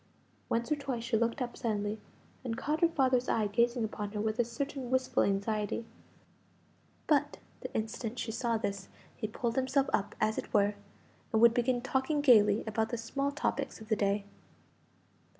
[0.49, 1.99] Once or twice she looked up suddenly,
[2.43, 5.85] and caught her father's eye gazing upon her with a certain wistful anxiety;
[7.05, 10.73] but the instant she saw this he pulled himself up, as it were,
[11.31, 14.25] and would begin talking gaily about the small topics of the day.